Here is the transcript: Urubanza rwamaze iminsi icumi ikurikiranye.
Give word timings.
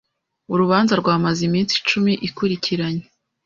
Urubanza 0.53 0.93
rwamaze 1.01 1.41
iminsi 1.49 1.73
icumi 1.81 2.13
ikurikiranye. 2.27 3.03